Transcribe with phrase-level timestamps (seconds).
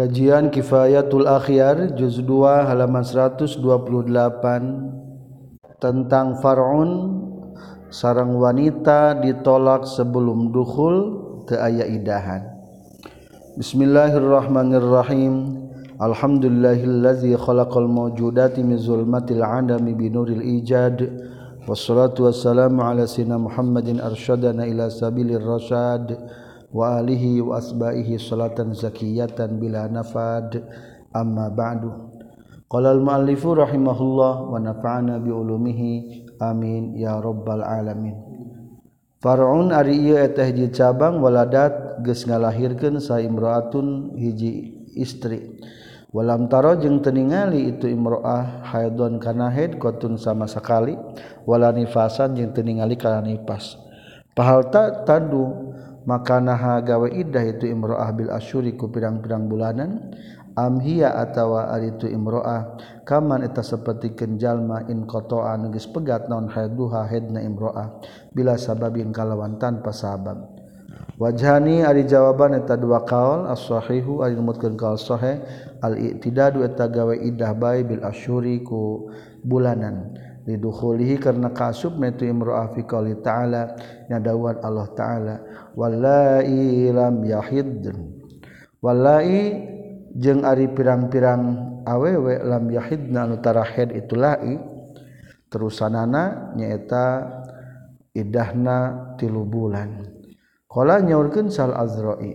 [0.00, 3.60] Kajian Kifayatul Akhyar juz 2 halaman 128
[5.76, 7.20] tentang Far'un
[7.92, 10.96] sarang wanita ditolak sebelum dukhul
[11.44, 12.48] ke ayat idahan.
[13.60, 15.68] Bismillahirrahmanirrahim.
[16.00, 20.96] Alhamdulillahillazi khalaqal mawjudati min zulmatil adami binuril ijad.
[21.68, 26.39] Wassalatu wassalamu ala sayyidina Muhammadin arsyadana ila sabilir rasyad.
[26.70, 30.62] wa alihi wa asbaihi salatan zakiyatan bila nafad.
[31.10, 31.90] Amma ba'du.
[32.70, 35.92] Qala al muallifu rahimahullah wa nafa'ana bi ulumihi.
[36.40, 38.14] Amin ya rabbal alamin.
[39.20, 45.60] Far'un ari ieu eta hiji cabang waladat geus ngalahirkeun sa imra'atun hiji istri.
[46.10, 50.98] Walam taro jeung teningali itu imra'ah haidon kana haid qatun sama sekali
[51.46, 53.78] wala nifasan jeung teningali kana nifas
[54.34, 55.69] pahal tak tadu
[56.08, 60.12] maka naha gawe iddah itu imroah bil asyuri ku pirang-pirang bulanan.
[60.50, 62.76] Amhiya atawa ari itu imroah.
[63.06, 68.02] Kaman eta seperti kenjalma in kotoa nugis pegat non haiduha hedna imroah.
[68.34, 70.60] Bila sababin kalawan tanpa sabab.
[71.20, 75.38] Wajhani ari jawaban eta dua kaul as-sahihu ari numutkeun kaul sahih
[75.84, 79.12] al-i'tidadu eta gawe iddah bae bil asyuri ku
[79.44, 80.16] bulanan.
[80.50, 83.78] lidukhulihi karena kasub metu imro'ah fi qouli ta'ala
[84.10, 85.36] nyadawan Allah ta'ala.
[85.78, 87.86] Wallai lam yahid.
[88.82, 89.30] Wallai
[90.18, 91.42] jeung ari pirang-pirang
[91.86, 94.58] awewe lam yahidna anu tarahid itu lai
[95.46, 97.30] terusanana nyaeta
[98.10, 100.02] idahna tilu bulan.
[100.66, 102.34] Qala nyaurkeun sal azra'i.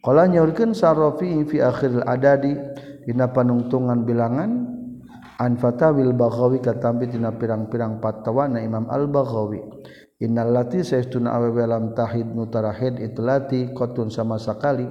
[0.00, 2.56] Qala nyaurkeun sal rafi'i fi akhiril adadi.
[3.04, 4.79] Dina panungtungan bilangan.
[5.40, 9.64] Anfatawil Baghawi katampi dina pirang-pirang patawana Imam Al-Baghawi.
[10.20, 14.84] Innal lati saestuna awewe lam tahid nutarahid itu lati qatun sama sekali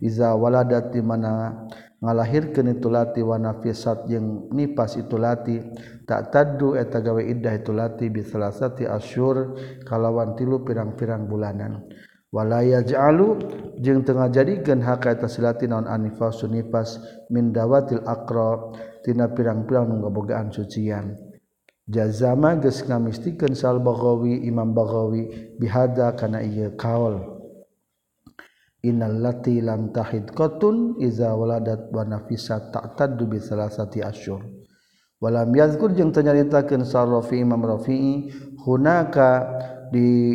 [0.00, 1.68] iza waladat di mana
[2.00, 5.60] ngalahirkeun itu lati wa nafisat jeung nipas itu lati
[6.08, 11.84] tak taddu eta gawe iddah itu lati bi salasati asyur kalawan tilu pirang-pirang bulanan.
[12.32, 13.44] wala yaj'alu
[13.84, 16.96] jeung tengah jadikeun haka eta silati naon anifasun nipas
[17.28, 18.72] min dawatil aqra
[19.02, 21.18] tina pirang-pirang nu ngabogaan sucian
[21.90, 27.18] jazama geus ngamistikeun sal Baghawi Imam Baghawi bihada kana ieu kaul
[28.82, 34.42] innal lati lam tahid qatun iza waladat wa nafisat ta'taddu bi salasati asyur
[35.22, 38.30] walam yazkur jeung tanyaritakeun sal Rafi Imam Rafi'i
[38.62, 39.30] hunaka
[39.92, 40.34] di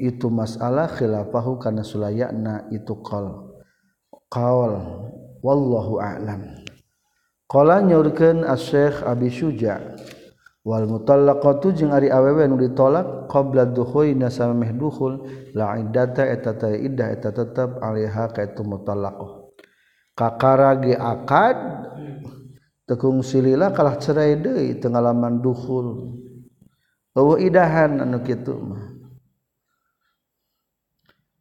[0.00, 3.52] itu masalah khilafahu kana sulayana itu qaul
[4.32, 4.74] qaul
[5.44, 6.63] wallahu a'lam
[7.44, 9.76] Kala nyaurkeun Asy-Syaikh Abi Syuja.
[10.64, 15.20] Wal mutallaqatu jeung ari awewe nu ditolak qabla dukhulina sameh dukhul
[15.52, 19.52] la iddata eta ta iddah eta tetep alaiha ka itu mutallaqah.
[20.16, 21.58] Kakara ge akad
[22.88, 26.16] tekung silila kalah cerai deui teu ngalaman dukhul.
[27.12, 28.93] Eueuh idahan anu kitu mah.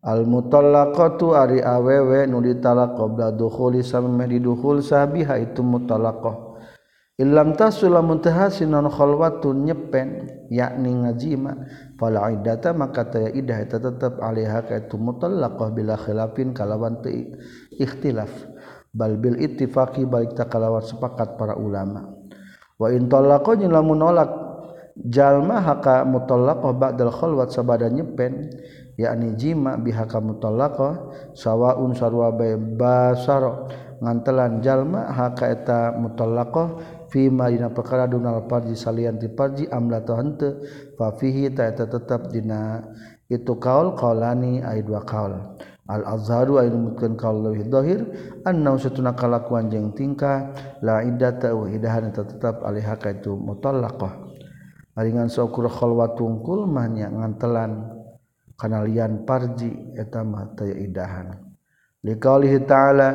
[0.03, 6.59] Al-mutallaqatu ari awewe nu ditalak qabla dukhuli sameh didukhul sabiha itu mutallaqah.
[7.23, 8.19] Illam tasula lamun
[8.67, 11.55] non khalwatun nyepen yakni ngajima
[11.95, 17.37] fala iddata maka taya iddah eta tetep alaiha ka itu mutallaqah bila khilafin kalawan teu
[17.79, 18.33] ikhtilaf
[18.91, 22.11] bal bil ittifaqi balik takalawan sepakat para ulama.
[22.75, 24.42] Wa in talaqa lamun nolak
[24.97, 28.53] jalma haka mutallaqah ba'dal khalwat sabada nyepen
[28.97, 32.29] yakni jima bihaka mutallaqah sawaun sarwa
[32.77, 33.69] basar
[34.03, 40.65] ngantelan jalma haka eta mutallaqah Madina perkara Donald parji salyan di parji amla hante
[40.97, 42.81] fafihi tetap dina.
[43.29, 45.37] Itu kaol qaulani ay dua kaul.
[45.83, 48.01] Al-azharu ay numutkeun kaul leuwih dhahir
[48.47, 54.22] anna satuna kalakuan jeung tingkah la iddata wa idahan tetap alaiha ka itu mutallaqah
[54.93, 58.01] maringan sokur khalwat tungkul mahnya ngantelan.
[58.53, 61.33] Kana lian parji eta mah taya idahan.
[62.05, 63.09] Liqaulihi ta'ala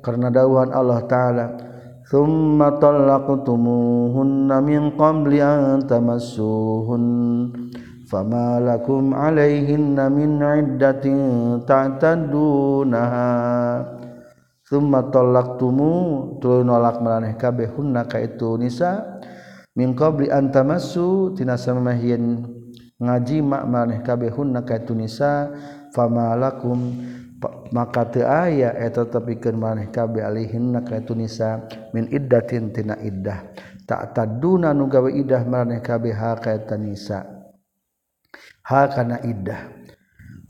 [0.00, 1.46] karena dawuhan Allah taala
[2.08, 7.04] thumma talaqtumuhunna min qabli an tamassuhun
[8.08, 13.28] fama lakum alaihinna min iddatin ta'tadunaha.
[14.66, 15.90] Thumma talaqtumu
[16.40, 19.20] tuluy nolak maraneh kabeh hunna ka itu nisa'
[19.76, 22.44] min qabli an tamassu tinasamahin
[23.00, 25.50] ngaji mak maneh kabeh hunna ka tunisa
[25.96, 27.00] famalakum
[27.74, 33.50] maka teu aya eh, eta tepikeun maneh kabeh alihinna ka tunisa min iddatin tina iddah.
[33.82, 37.26] Tak taduna nu gawe iddah maneh kabeh ha ka tunisa
[38.68, 39.72] ha kana iddah.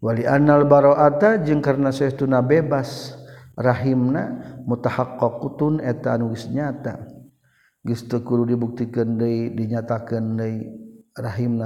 [0.02, 3.14] Wali annal baraata jeung karna saestuna bebas
[3.54, 7.12] rahimna mutahaqqaqutun eta anu geus nyata.
[7.82, 10.70] Gikuru dibuktikan Dei dinyatakan Dei
[11.19, 11.58] rahim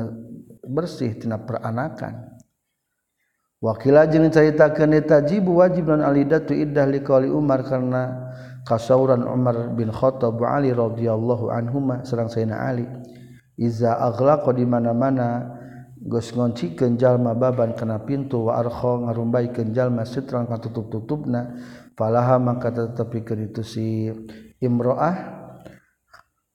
[0.65, 2.41] bersihtina peranakan.
[3.61, 8.33] Wakila jeng ceritakan tajibu wajib non alida tu iddah liqali Umar karena
[8.65, 12.89] kasauran Umar bin Khattab Ali radhiyallahu anhuma serang Sayyidina Ali.
[13.57, 15.57] Iza aghlaqa di mana-mana
[15.97, 21.57] geus ngoncikeun jalma baban kana pintu wa arkha ngarumbaikeun jalma sitran katutup-tutupna
[21.97, 23.87] falaha maka tetepikeun itu si
[24.61, 25.46] imroah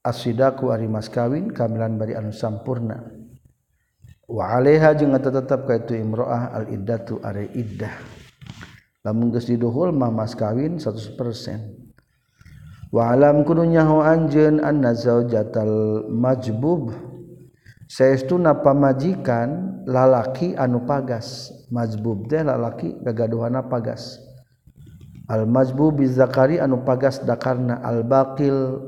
[0.01, 3.01] asidaku ari mas kawin kamilan bari anu sampurna.
[4.31, 7.91] Waha tetap ka itu Imroah al-idatu are iddah.
[9.03, 11.17] Lamun geus diduhul mah mas kawin 100%
[12.91, 16.93] wa alam kudu nyaho anjeun anna zaujatal majbub.
[17.91, 21.51] Sayaestu napa majikan lalaki anu pagas.
[21.67, 24.15] Majbub teh lalaki gagaduhana pagas.
[25.27, 27.83] Al majbub bizakari anu pagas dakarna.
[27.83, 28.79] Al baqil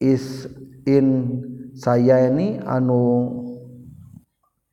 [0.00, 0.48] is
[0.88, 1.38] in
[1.76, 3.30] saya ini anu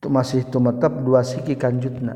[0.07, 2.15] masih tumetep dua siki kanjutna.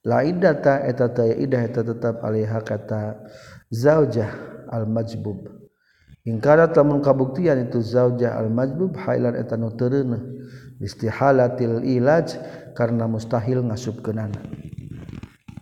[0.00, 3.20] La data eta taya idah eta tetap alaiha kata
[3.68, 4.32] zaujah
[4.72, 5.44] al majbub
[6.24, 10.40] ingkara lamun kabuktian itu zaujah al majbub hailan eta nu teureuneuh
[10.80, 12.40] istihalatil ilaj
[12.72, 14.40] karena mustahil ngasupkeunana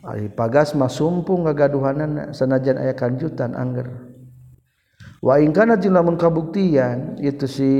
[0.09, 4.08] ari pagas mah sumpung gagaduhanana sanajan aya kanjutan angger.
[5.23, 7.73] Wa ingkana jeung lamun kabuktian itu si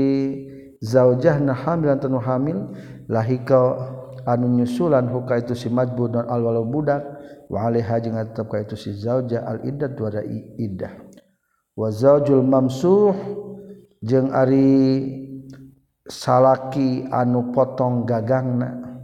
[0.83, 2.71] zaujah na hamil tanu hamil
[3.07, 3.95] lahika
[4.27, 7.01] anu nyusulan huka itu si majbud dan al walau budak
[7.47, 9.91] wa alaiha jeung ka itu si zaujah al iddah.
[9.95, 10.11] Wa
[10.59, 10.93] iddah
[11.79, 13.15] wazajul mamsuh
[14.03, 15.07] jeung ari
[16.11, 18.99] salaki anu potong gagangna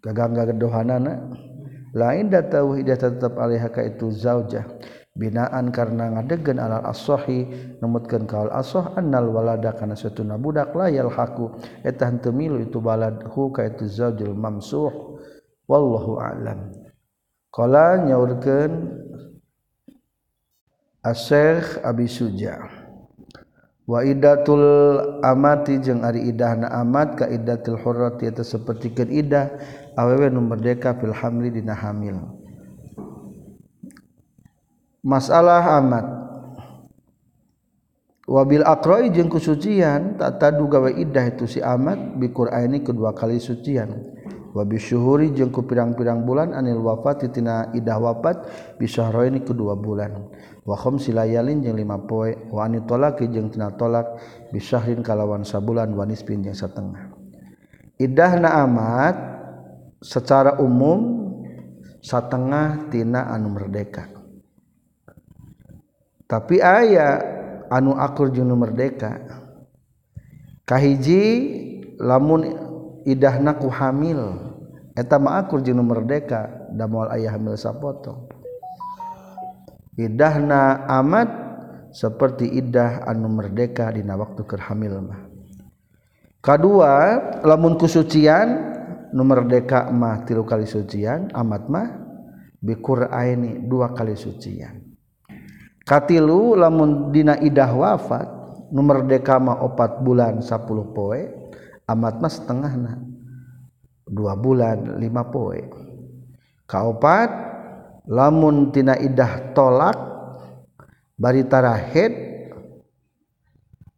[0.00, 1.28] gagang gadohanana
[1.92, 4.64] lain da tauhid tetap alaiha ka itu zaujah
[5.16, 11.56] binaan karena ngadegen alal as-sahih numutkeun kaul as-sah annal walada kana satuna budak la yalhaqu.
[11.82, 14.92] Eta henteu milu itu baladhu ka itu zaujul mamsuh.
[15.66, 16.70] Wallahu a'lam.
[17.50, 19.02] Qala nyaurkeun
[21.06, 22.86] Syekh Abi Suja.
[23.86, 24.66] Waidatul
[25.22, 29.46] amati jeung ari idahna amat ka idatil hurrati eta sapertikeun idah
[29.94, 32.45] awewe nu merdeka fil hamli dina hamil
[35.06, 36.06] masalah amat.
[38.26, 43.38] Wabil akroi jeung kesucian tak tadu gawe idah itu si amat bi ini kedua kali
[43.38, 44.18] sucian.
[44.50, 48.50] Wabil syuhuri jeung ku pirang-pirang bulan anil wafat titina idah wafat
[48.82, 50.26] bisa ini kedua bulan.
[50.66, 54.18] Wa khamsi jeung lima poe wa anitolak jeung tina tolak
[54.50, 57.14] bisahrin kalawan sabulan wa nisfin setengah
[58.02, 59.14] idah na amat
[60.02, 61.30] secara umum
[62.02, 64.15] setengah tina anu merdeka.
[66.26, 67.22] tapi ayah
[67.70, 69.18] anu akur junu merdeka.
[70.66, 71.22] Kahiji
[72.02, 72.42] lamun
[73.06, 74.50] idahnaku hamil
[74.98, 78.26] eta ma'akur junu merdeka damal ayah hamil sapoto
[79.96, 81.28] idahna amat
[81.90, 85.20] seperti idah anu merdeka dina waktu kerhamil mah.
[86.44, 86.94] Kedua
[87.42, 88.48] lamun kusucian
[89.10, 91.88] nu merdeka mah tilu kali sucian amat mah
[92.60, 94.85] bikur aini dua kali sucian.
[95.86, 98.28] Katilu lamun dina idah wafat
[98.74, 101.22] nu merdeka mah opat bulan sepuluh poe
[101.86, 102.94] amat mah setengahna.
[104.06, 105.58] Dua bulan lima poe.
[106.66, 107.30] Kaopat
[108.06, 109.98] lamun tina idah tolak
[111.18, 112.12] baritarahid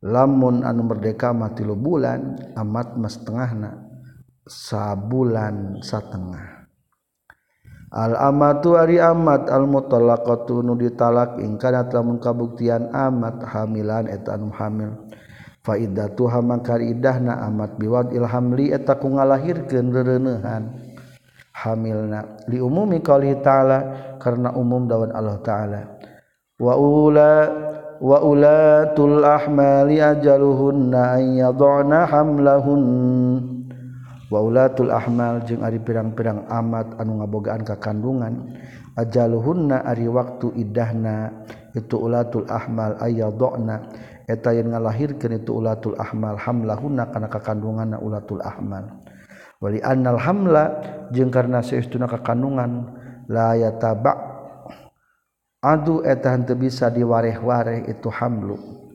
[0.04, 3.84] lamun anu merdeka mati lo bulan amat mas tengahna
[4.46, 6.57] sabulan satengah
[7.88, 14.92] Al-amatu ari amat al-mutallaqatu nu ditalak ing kana lamun kabuktian amat hamilan eta anu hamil.
[15.64, 20.68] Fa iddatu mangka iddahna amat biwadil hamli eta ku ngalahirkeun rereuneuhan
[21.64, 23.78] hamilna li umumi qouli ta'ala
[24.20, 25.80] karena umum dawan Allah taala.
[26.60, 27.32] Wa ula
[27.98, 32.82] wa ulatul ahmali ajaluhunna an yadhna hamlahun
[34.28, 38.56] waulatul ahmal jeung ari pirang-pirang amat anu ngabogaan ka kandungan
[38.96, 43.88] ajaluhunna ari waktu idahna itu ulatul ahmal ayadona
[44.28, 49.00] eta yang ngalahirkeun itu ulatul ahmal hamlahunna kana kakandunganna ulatul ahmal.
[49.58, 50.64] Wali annal hamla
[51.10, 52.94] jeung karna saestuna kakandungan
[53.26, 54.36] la yataba.
[55.58, 58.86] Adu eta henteu bisa diwareh-wareh itu hamlu.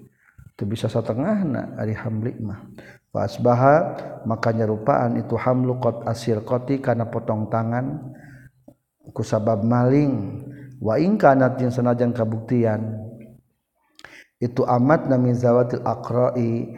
[0.68, 2.68] Bisa satengahna ari hamli mah.
[3.14, 3.76] Fasbaha
[4.26, 8.14] maka nyerupaan itu hamlu qad asir qati kana potong tangan
[9.14, 10.46] ku sabab maling.
[10.84, 13.00] Waingkanat yang senajan kabuktian
[14.44, 16.76] itu amat namin zawatil akra'i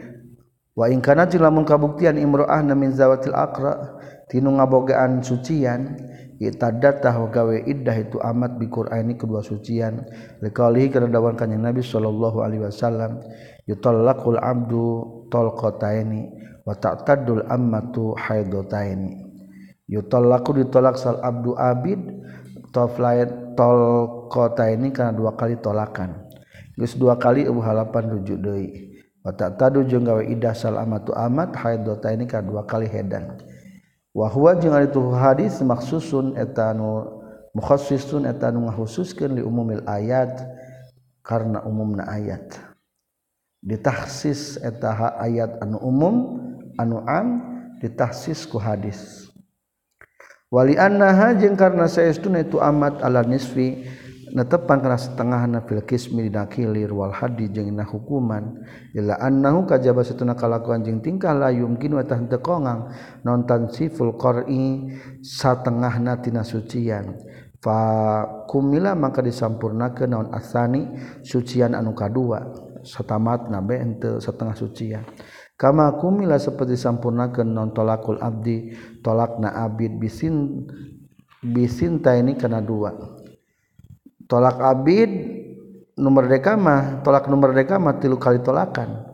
[0.78, 3.98] waingkanat lamun kabuktian imro'ah namin zawatil akra
[4.30, 5.98] tinu ngabogaan sucian
[6.36, 10.04] itadatah gawe iddah itu amat bi Qur'ani kedua sucian.
[10.44, 13.24] Liqalihi karena dawan Nabi sallallahu alaihi wasallam
[13.66, 14.84] yutallaqul abdu
[15.30, 16.30] talqataini
[16.66, 19.26] wa ta'taddul ammatu haidataini
[19.90, 22.02] yutallaqu ditolak sal abdu abid
[22.74, 26.28] taflaid talqataini kana dua kali tolakan.
[26.76, 28.92] Geus dua kali eueuh halapan rujuk deui.
[29.24, 33.40] Wa ta'tadu jeung gawe idah sal amatu amat haidataini kana dua kali hedan.
[34.12, 37.08] Wa huwa jeung ari hadis maksusun eta nu
[37.56, 40.44] mukhassisun eta nu ngahususkeun li umumil ayat
[41.24, 42.60] karena umumna ayat.
[43.66, 46.14] ditahsis etaha ayat anu umum
[46.78, 47.42] anu am
[47.82, 49.26] ditahsis ku hadis.
[50.46, 53.82] Wali annaha jeung karna saestuna itu amat ala nisfi
[54.30, 58.62] netepan kana setengahna fil kismi dina kilir wal hadi jeung na hukuman.
[58.94, 62.94] Illa annahu kajaba satuna kalakuan jeung tingkah la yumkin wa tah teu kongang
[63.26, 64.94] non tansiful qari
[65.26, 67.18] satengahna tina sucian.
[67.58, 70.94] Fa kumila maka disampurnakeun naon asani
[71.26, 72.65] sucian anu kadua.
[72.86, 75.02] Satamatna be henteu setengah sucian
[75.58, 80.64] kama kumila seperti sampurnakeun non tolakul abdi tolakna abid bisin
[81.40, 82.92] bisinta ini kena dua.
[84.26, 85.10] Tolak abid
[85.96, 89.06] nomor deka mah tolak nomor deka mah tilu kali tolakan.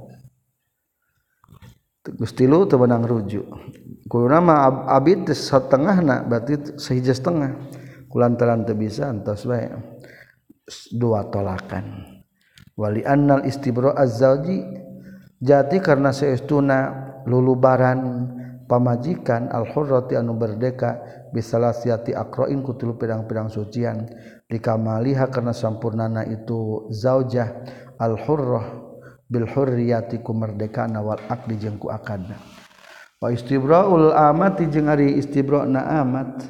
[2.02, 3.46] Gus tilu teu benang rujuk.
[4.10, 4.58] Kuluna mah
[4.90, 7.70] abid setengah nak berarti sehija setengah.
[8.10, 9.70] Kulantaran teu bisa entos bae.
[10.90, 12.21] Dua tolakan
[12.78, 14.62] wali annal istibro azzalji
[15.42, 16.78] jati karena seestuna
[17.28, 18.28] lulubaran
[18.66, 21.02] pamajikan al-hurrati anu berdeka
[21.32, 24.08] bisalasiati akroin kutulu pedang-pedang sucian.
[24.52, 27.64] Dikamaliha karena sampurnana itu zaujah
[27.96, 28.82] al-hurrah
[29.32, 32.36] bil hurriyati ku merdeka nawal akdi jeung ku akadna
[33.16, 36.44] wa istibraul amati jeung ari istibra'na amat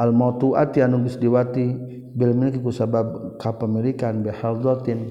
[0.00, 1.76] al mautuati anu geus diwati
[2.14, 5.10] bil milki ku sabab kapemilikan bihadzatin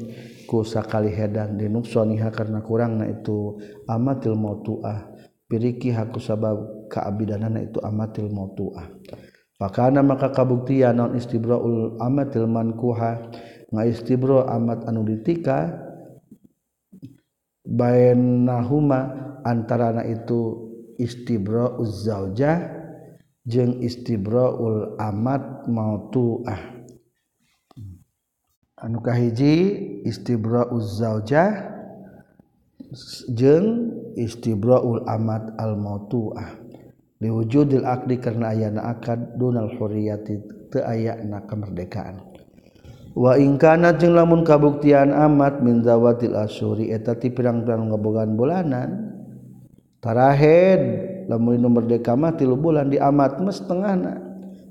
[0.50, 5.13] sakali hedan dinuksoniha karena kurang Nah itu amatil mautuah.
[5.50, 8.89] Piriki haku sabab keabidanan itu amatil mautuah.
[9.62, 13.29] Makana maka kabuktian non istibraul amatil mankuha?
[13.70, 15.70] Nga istibro amat anu ditika
[19.46, 20.41] antara itu
[20.98, 22.58] istibro uzzaujah
[23.46, 26.68] jeng istibroul amat mautuah
[28.79, 29.55] anuka hiji
[30.07, 31.51] istibrauzaujah
[33.36, 36.57] jeung istibraul amad al-mautuah
[37.19, 40.39] diwujudil akdi karena ayana akad dunal hurriyati
[40.71, 42.24] teu ayana kemerdekaan.
[43.17, 49.12] Wa in kana jeung lamun kabuktian amat min zawatil asyuri eta ti pirang-pirang ngabogaan bulanan
[50.00, 50.81] tarahed
[51.27, 54.28] lamun nu merdeka mah 3 bulan di amat mah setengahna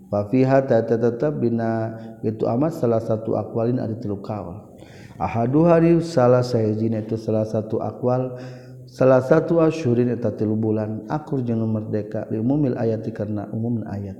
[0.08, 1.92] Fafiha tetap bina
[2.24, 4.72] itu amat salah satu akwalin ada teluk kawal.
[5.20, 8.40] Ahadu hari salah sayajin itu salah satu akwal
[8.88, 14.16] salah satu asyurin eta tilu bulan akur jeung merdeka li umumil ayat karena umum ayat.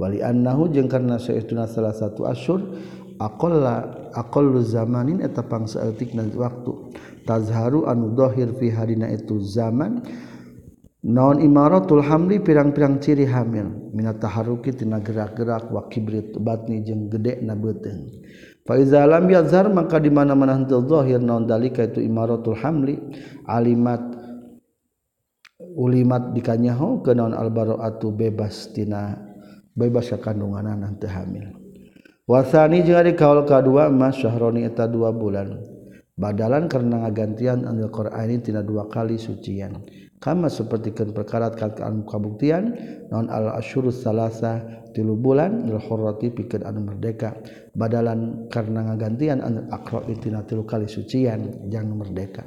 [0.00, 2.74] Wali annahu jeung karena saestuna salah satu asyur
[3.20, 6.90] aqalla aqallu zamanin eta pangsa eutikna waktu
[7.28, 10.02] tazharu anu dhahir fi hadina itu zaman
[11.00, 13.92] naon Imaratul Hamli pirang-pirang ciri hamil.
[13.96, 18.22] Minat taharukitina gerak-gerak wakibrit batni jeung gede na beteng
[18.70, 22.94] faizalam yazhar maka di mana-mana henteu zahir naon dalika itu Imaratul Hamli?
[23.50, 23.98] Alimat
[25.74, 29.18] ulimat dikanyaho ke naon albaraatu bebas tina
[29.74, 31.50] bebas ka kandunganan henteu hamil.
[32.30, 35.58] Wasani jeung ari kaul kadua mas syahroni eta dua bulan.
[36.14, 39.82] Badalan karena ngagantian anil Qur'ani tina dua kali sucian.
[40.20, 42.76] Kama sepertikan perkara kataan kabuktian
[43.08, 47.40] non al asyurus salasa tilu bulan il khurrati pikeun anu merdeka.
[47.72, 52.44] Badalan karena ngagantian anu akra tina tilu kali sucian jang merdeka.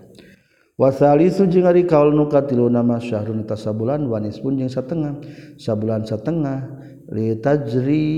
[0.78, 5.18] Wasalisu jeung ari kaul nu katilu nama syahrun tasabulan wanis pun jeung satengah.
[5.58, 6.70] Sabulan satengah
[7.10, 8.10] li tajri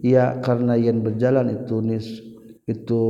[0.00, 2.06] ya karena yen berjalan itu nis
[2.64, 3.04] itu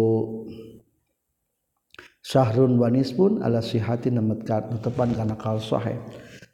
[2.24, 6.00] Syahrun wanis pun ala sihati nemetkan tepan kana sahih.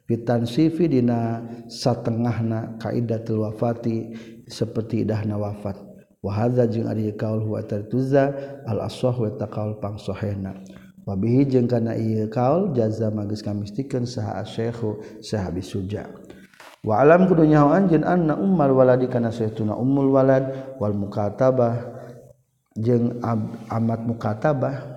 [0.03, 0.51] fitan e.
[0.51, 1.39] sifi dina
[1.71, 4.11] satengahna kaidatul wafati
[4.51, 5.79] seperti idahna wafat.
[6.19, 8.35] Wahadza jeung ari kaul huwa tartuza
[8.67, 10.53] al aswah wa taqaul wa
[11.07, 16.03] wabihi jeung kana ieu kaul jaza magis kamistikeun saha asyekhu saha bisuja.
[16.83, 21.79] Wa alam kudu nyaho anjeun anna ummal waladi kana saytuna ummul walad wal mukatabah
[22.75, 23.23] jeung
[23.71, 24.90] amat mukatabah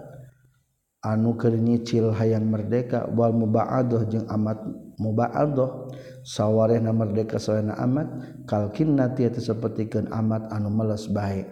[1.04, 4.56] anu keur nyicil hayang merdeka wal mubaadoh jeung amat
[4.96, 5.92] mubaadoh
[6.24, 8.08] sawarehna merdeka sawarehna amat
[8.48, 11.44] kalkinnati eta sapertikeun amat anu meles bae.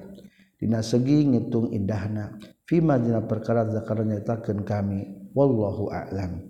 [0.57, 6.49] Dina segi ngitung indahna fima dina perkara zakara nyatakeun kami wallahu a'lam.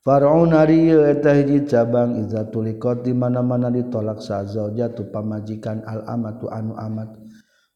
[0.00, 6.46] Faraun ari eta hiji cabang iza tulikot di mana-mana ditolak sa zaujatu pamajikan al amatu
[6.46, 7.25] anu amat.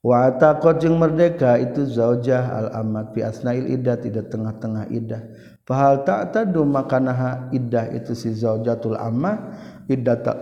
[0.01, 5.23] Wa taqat jeung merdeka itu zaujah al amat fi asnail iddah tidak tengah-tengah iddah.
[5.69, 9.55] Fahal ta'tadu makanaha iddah itu si zaujatul amma
[9.87, 10.39] iddah tak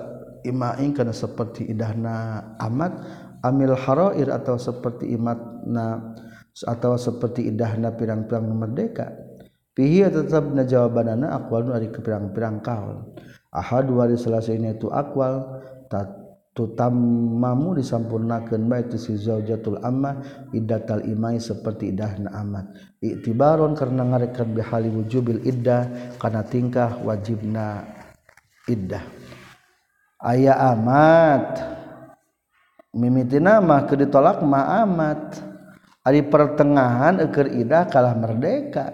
[0.47, 2.93] imaing kana seperti idahna amat
[3.45, 6.17] amil harair atau seperti imatna
[6.65, 9.15] atau seperti idahna pirang-pirang merdeka.
[9.79, 13.15] Fihi tetap na jawabanana aqwal dari pirang-pirang kaul.
[13.55, 15.63] Ahad wa ini itu aqwal
[16.59, 20.19] tutammamu disampurnakeun bae tu si zaujatul amma
[20.51, 22.67] iddatal imai saperti idahna amat
[22.99, 25.87] iktibaron karena ngarekan bihali wujubil iddah
[26.19, 27.87] kana tingkah wajibna
[28.69, 29.03] iddah.
[30.19, 31.63] Aya amat.
[32.91, 35.41] Mimiti nama ke ditolak ma amat.
[36.03, 38.91] Ari pertengahan eukeur iddah kalah merdeka.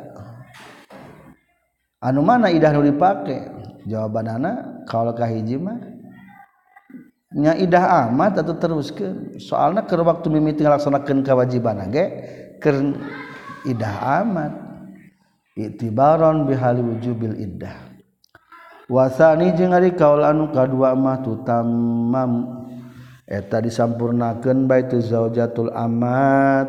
[2.04, 3.48] Anu mana iddah nu dipake?
[3.88, 5.93] Jawabanana kaulkah kahiji mah
[7.34, 12.06] nya idah amat atau teruskan soalnya ke waktu mimiti ngelaksanakan kewajiban ge
[12.62, 12.70] ke
[13.66, 14.52] idah amat
[15.58, 17.74] itibaron bihali wujubil iddah
[18.86, 22.64] wasani jeung ari kaul anu kadua mah tutammam.
[23.24, 26.68] Eta disampurnakeun baitu zaujatul amat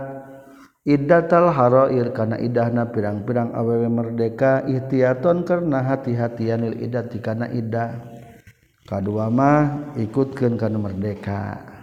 [0.88, 8.00] iddatal harair kana idahna pirang-pirang awewe merdeka ihtiyaton karena hati-hatianil iddah kana iddah
[8.86, 11.74] kedua mah ikutkan karena merdeka.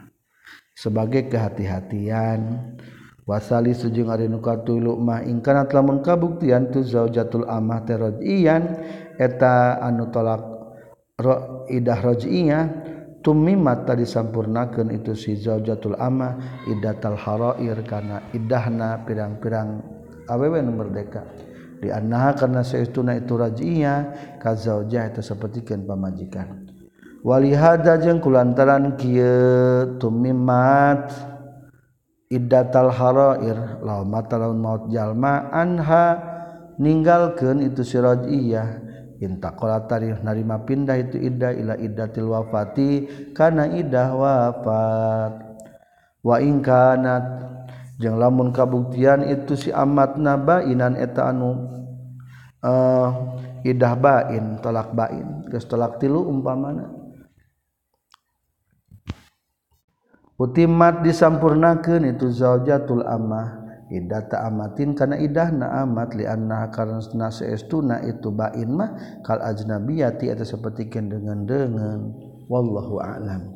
[0.72, 2.72] Sebagai kehati-hatian
[3.28, 8.80] wasali sujung ari nu katulu mah ingkana lamun kabuktian tu zaujatul amah terajian
[9.20, 10.42] eta anu tolak
[11.20, 12.64] ro, idah rajiyah
[13.20, 19.82] tumimat tadi sampurnakeun itu si zaujatul amah idatal harair kana idahna pirang-pirang
[20.26, 21.22] awewe nu merdeka.
[21.82, 23.98] Di annaha karena saestuna itu rajiyah
[24.38, 26.61] ka zaujah eta sapertikeun pamajikan.
[27.22, 31.10] walihada jeung kulantaran kieu tumimat
[32.26, 36.18] iddatal harair law mata laun maut jalma anha
[36.82, 38.82] ninggalkeun itu siraj iya
[39.22, 45.32] intaqala tarikh narima pindah itu iddah ila iddatil wafati kana iddah wafat.
[46.22, 47.22] Wa in kanat
[47.98, 51.70] jeung lamun kabuktian itu si amat naba inan eta anu
[52.62, 57.01] uh, iddah bain talak bain geus talak tilu umpamana.
[60.42, 63.62] Utimat disampurnakeun itu zaujatul amah.
[63.92, 70.42] Idata amatin kana idahna amat li anna karena saestuna itu bain mah kal ajnabiyati eta
[70.42, 72.10] sapertikeun dengan dengan
[72.50, 73.54] wallahu a'lam.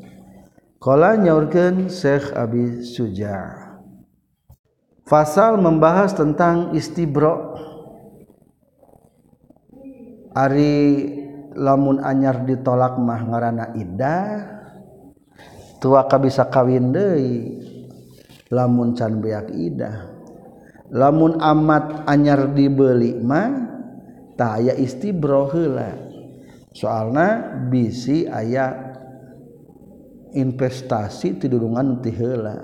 [0.78, 3.66] Qala nyaurkeun Syekh Abi Suja.
[5.08, 7.56] Fasal membahas tentang istibro.
[10.36, 10.76] Ari
[11.56, 14.55] lamun anyar ditolak mah ngarana iddah
[15.80, 17.62] tua ka bisa kawin deui.
[18.52, 20.06] Lamun can beak idah.
[20.94, 23.50] Lamun amat anyar dibeli mah
[24.38, 25.98] tak aya istibro heula.
[26.70, 28.94] Soalna bisi aya
[30.30, 32.54] investasi tidurungan ti heula.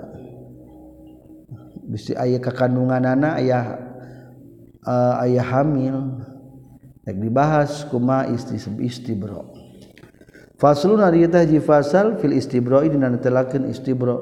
[1.83, 3.59] Bisi aya kakandunganana aya
[4.87, 6.23] uh, aya hamil.
[7.03, 9.62] Nek dibahas kuma isti istibro.
[10.63, 14.15] Faslun ari eta hiji fasal fil istibra'i dina netelakeun istibra.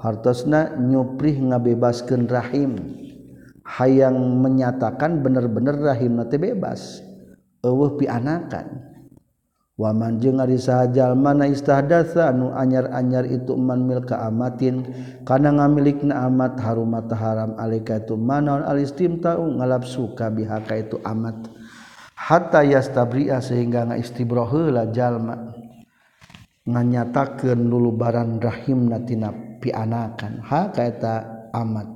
[0.00, 2.80] Hartosna nyuprih ngabebaskeun rahim.
[3.60, 7.04] Hayang menyatakan bener-bener rahim teh bebas.
[7.60, 8.88] Eueuh pianakan.
[9.76, 14.88] Wa man jeung ari sahajal mana istahdatsa anu anyar-anyar itu man milka amatin
[15.28, 21.48] kana ngamilikna amat harumata haram alika itu manaun alistimta'u ngalap suka bihaka itu amat
[22.12, 25.61] hatta yastabri'a sehingga ngaistibra heula jalma
[26.66, 30.42] nganyatakeun lulubaran rahim natina pianakan.
[30.46, 31.88] Ha kaeta amat.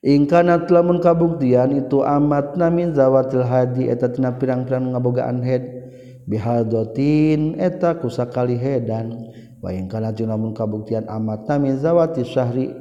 [0.00, 5.64] Ingkana lamun kabuktian itu amat namin zawatil hadi eta tina pirang-pirang ngabogaan head.
[6.24, 9.12] Bihadotin eta kusakali hedan.
[9.60, 12.72] Wa ingkana lamun kabuktian amat namin zawati syahri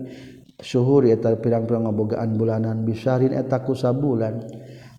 [0.64, 4.44] syuhuri eta pirang-pirang ngabogaan bulanan bisyahrin eta kusabulan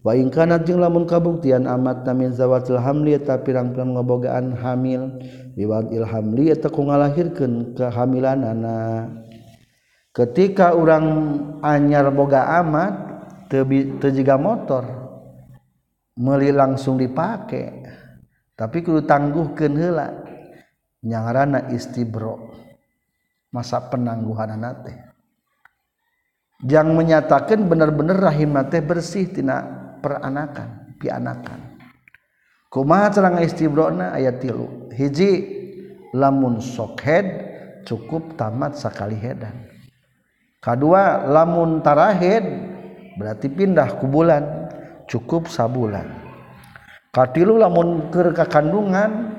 [0.01, 5.21] waingkana jeung lamun kabuktian amat namin zawatil hamli eta pirang-pirang ngabogaan hamil.
[5.59, 9.11] Liwadil hamli eta ku ngalahirkeun kehamilanana.
[10.11, 11.05] Ketika orang
[11.61, 12.93] anyar boga amat
[13.51, 14.87] teu jiga motor
[16.17, 17.83] meuli langsung dipake.
[18.57, 20.07] Tapi kudu tangguhkeun heula
[21.01, 22.53] nyangarana istibro
[23.49, 24.97] masa penangguhanana teh.
[26.69, 29.90] Yang menyatakan benar-benar rahim teh bersih tina.
[30.01, 31.81] Peranakan pianakan.
[32.73, 34.91] Kumaha cerang istibrona ayat tilu.
[34.91, 35.61] Hiji
[36.17, 37.51] lamun sokhead
[37.87, 39.71] cukup tamat sekali hedan
[40.61, 42.45] kedua lamun tarahed
[43.17, 44.69] berarti pindah ke bulan
[45.09, 46.07] cukup sabulan.
[47.11, 49.35] Katilu lamun ke kandungan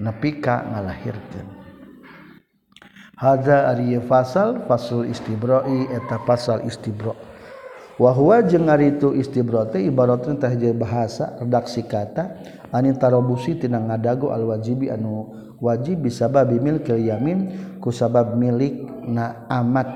[0.00, 1.44] nepika ngalahirkan
[3.20, 7.12] hadza ari fasal fasul istibra'i eta pasal istibra
[8.00, 12.40] wahwa jeung ari itu istibrote ibaratna tah bahasa redaksi kata
[12.72, 15.28] anitarobusi tina ngadago al wajibi anu
[15.60, 19.92] wajib bisababi milkil yamin ku sabab milik na amat.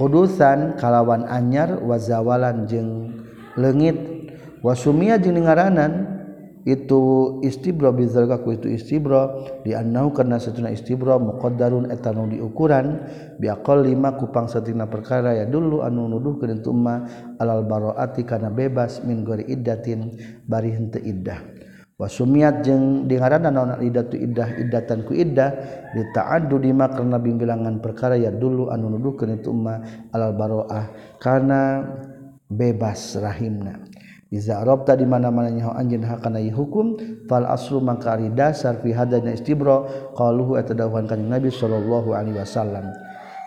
[0.00, 3.20] Hudusan kalawan anyar wazawalan jeung
[3.60, 4.24] leungit.
[4.64, 6.11] Wasumia jeung ngaranan
[6.62, 7.02] itu
[7.42, 13.02] istibro bizalkaku itu istibro diannau karena setuna istibro muqaddarun etanu diukuran
[13.42, 15.34] biakol lima kupang setina perkara.
[15.34, 17.02] Ya dulu anu nuduh keun tumma
[17.42, 20.14] alal baroati karena bebas min gori iddatin
[20.46, 21.42] bari hente iddah.
[21.98, 25.50] Wasumiat jeung dingarana naon iddatu iddah iddatan ku iddah
[25.94, 28.14] dita'addu dima karena bimbilangan perkara.
[28.14, 29.82] Ya dulu anu nuduh keun tumma
[30.14, 31.90] alal baroah karena
[32.46, 33.91] bebas rahimna.
[34.32, 36.96] Iza arabta di mana-mana nyaho anjeun hakana hukum
[37.28, 39.84] fal aslu maka ari dasar fi hadana istibra
[40.16, 42.96] qaluhu eta dawuhan kanjeng Nabi sallallahu alaihi wasallam.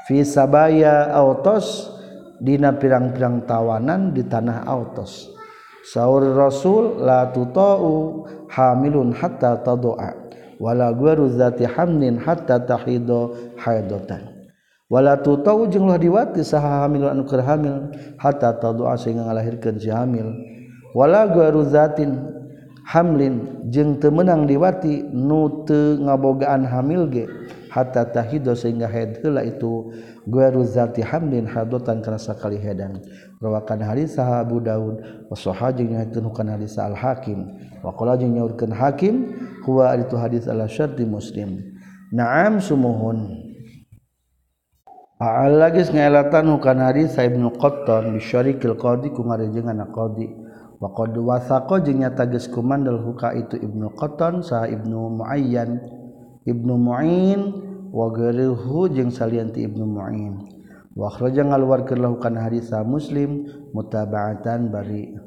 [0.06, 1.90] Fi sabaya autos
[2.38, 5.34] dina pirang-pirang tawanan di tanah autos.
[5.90, 10.14] Saur rasul la tutau hamilun hatta tadoa
[10.62, 14.54] wala gwaru zati hamnin hatta tahido haidatan.
[14.86, 17.90] Wala tutau jeung diwati saha hamilun anu hamil
[18.22, 20.54] hatta tadoa sehingga ngalahirkeun si hamil
[20.96, 21.28] wala
[21.68, 22.32] zatin
[22.86, 27.26] Hamlin jeung temenang diwati nute ngabogaan hamil ge
[27.74, 29.90] hatta tahido sehingga haid heula itu
[30.30, 33.02] gharu zati hamlin hadotan kana sakali hedan.
[33.42, 38.38] Rawakan hadis sah Abu Daud wa sahajing nyakeun kana hadis Al Hakim wa qala jeung
[38.38, 39.34] nyaurkeun Hakim
[39.66, 41.66] huwa itu hadis ala syarti Muslim.
[42.14, 43.50] Na'am sumuhun.
[45.18, 50.45] A'al lagi ngaelatan hukana hadis Ibnu Qattan bisyarikil qadi ku ngarejengan qadi.
[50.86, 55.82] Waqad wasaqo jeung nyata geus kumandel huka itu Ibnu Qattan saha Ibnu Muayyan
[56.46, 57.42] Ibnu Muin
[57.90, 60.46] wa ghairuhu jeung salian ti Ibnu Muin.
[60.94, 65.18] Wa akhraja ngaluarkeun lahu hadis Muslim mutaba'atan bari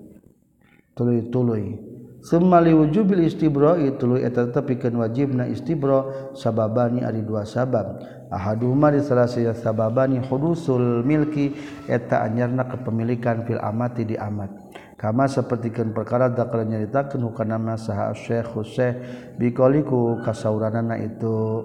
[0.95, 1.91] tuluy-tuluy.
[2.23, 3.51] Summa liwujubil itu
[3.99, 7.99] tuluy eta tetepikeun wajibna istibra sababani ari dua sabab.
[8.31, 11.51] Ahaduhuma di salah saya sababani hudusul milki
[11.91, 14.51] eta anyarna kepemilikan fil amati di amat.
[14.99, 18.99] kama sepertikan perkara dakar nyaritakan hukana saha syekh syekh
[19.39, 21.65] bikoliku kasauranana itu.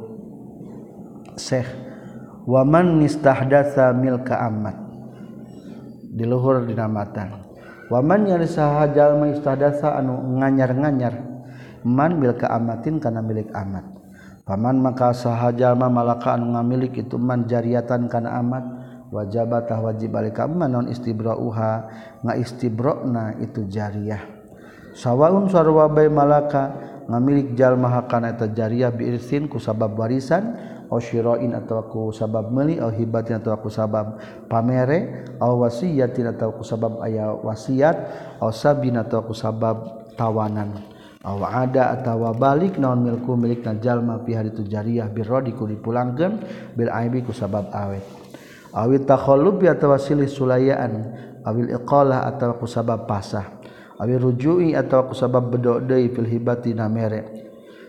[1.33, 1.65] Syekh
[2.45, 4.77] waman nistahdatsa milka amat
[6.13, 7.41] di luhur dinamatan.
[7.89, 11.33] Waman yang saha jalma istahdatsa anu nganyar-nganyar?
[11.83, 14.03] Man milka amatin kana milik amat
[14.43, 18.63] paman maka saha jalma malaka anu ngamilik itu man jariatan kana amat
[19.13, 21.85] wajabatah wajib balik kamu non istibrauha?
[22.25, 24.25] Nga istibrona itu jariah.
[24.93, 26.73] Sawaun sarwabai malaka
[27.09, 30.53] ngamilik jalma kana eta jariah biirsin ku sabab warisan
[30.93, 36.53] au syira'in atawa ku sabab meli au hibatin atawa ku sabab pamere au wasiyatin atawa
[36.53, 37.97] ku sabab aya wasiat
[38.37, 39.77] au sabin atawa ku sabab
[40.13, 40.77] tawanan.
[41.23, 46.33] Au ada atawa balik naon milku milik jalma pihari itu jariah birrodi ku dipulangkeun
[46.77, 48.22] bil aibi ku sabab awet.
[48.73, 50.93] awit takholub ya atau silih sulayaan.
[51.43, 53.61] Awil iqalah atau kusabab pasah.
[53.99, 57.43] Awil rujui atau kusabab bedok deui fil hibati namere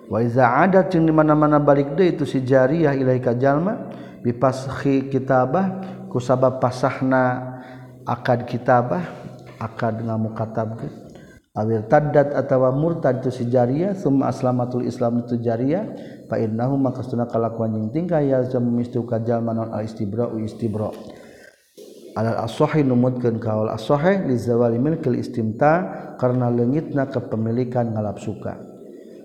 [0.09, 3.89] wa iza adat jeung di mana-mana balik deui itu si jariyah ilaika jalma
[4.21, 5.81] bi pashi kitabah
[6.13, 7.57] kusabab pasahna
[8.05, 9.05] akad kitabah
[9.57, 11.04] akad ngamukatabkeun
[11.55, 15.87] awil taddat atawa murtad tu si jariyah summa aslamatul islam tu jariyah
[16.27, 20.43] fa innahu maka sunah kalakuan jeung tingkah ya jam mistu kajal manon al istibra u
[20.43, 20.91] istibra
[22.15, 28.55] al as-sahih numutkeun kaul as-sahih li zawali milkil istimta karena leungitna kepemilikan ngalap suka.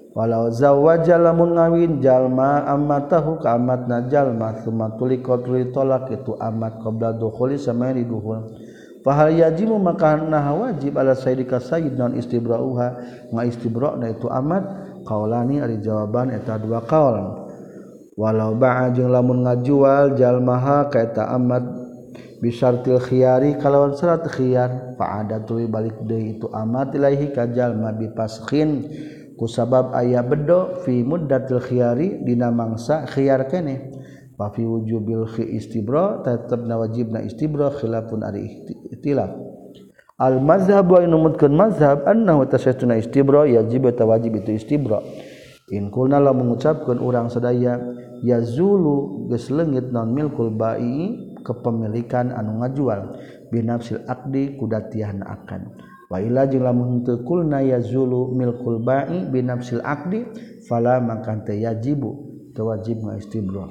[0.09, 7.13] Walau zawaja lamun ngawin jalma amatahu ka amatna jalma summa tuliqat tulak itu amat qabla
[7.13, 8.41] dukhuli sama di dukhul.
[8.99, 12.87] Fahal yajimu maka naha wajib ala sayyidika sayyid non istibra'uha.
[13.31, 14.63] Nga istibra'na itu amat
[15.07, 17.47] kaulani ari jawaban eta dua kaul
[18.19, 21.63] walau ba'a jeung lamun ngajual jalmaha ka eta amat
[22.43, 28.11] bisartil khiyari kalawan syarat khiyar fa ada balik deui itu amat ilaihi ka jalma bi
[28.11, 28.83] paskin
[29.39, 33.98] ku sabab aya bedo fi muddatil khiyari dina mangsa khiyar keneh
[34.39, 39.35] fa fi wujubil istibra tetep na wajib na istibra khilafun ari ikhtilaf
[40.19, 44.99] al mazhab wa numutkeun mazhab annahu tasatuna istibra yajib ta wajib itu istibra.
[45.71, 47.79] In kulna la mengucapkeun urang sadaya
[48.19, 53.15] yazulu geus leungit non milkul bai kepemilikan anu ngajual.
[53.49, 55.87] Binafsil akdi kudatihan akan.
[56.09, 60.25] Waila jeung lamun teu kulna yazulu milkul ba'i binafsil akdi
[60.65, 60.97] fala
[61.45, 62.11] teh yajibu
[62.57, 63.69] teu wajib ngaistibra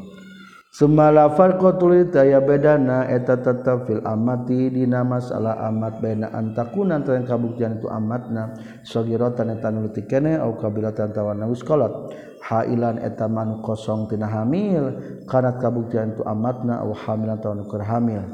[0.69, 7.89] Sumalafar kotulitaya bedana eta tetap fil amati dina masalah amat bena antakunan tayang kabuktian itu
[7.89, 8.53] amatna.
[8.85, 12.13] Sogirotan eta nuluti kene au kabilatan tawana uskolat
[12.45, 14.93] hailan eta manu kosong tina hamil
[15.25, 18.29] kana kabuktian itu amatna au hamilan tawana ukur hamil.